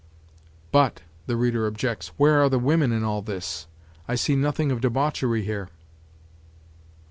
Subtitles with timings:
[0.71, 3.67] "But," the reader objects, "where are the women in all this?
[4.07, 5.69] I see nothing of debauchery here."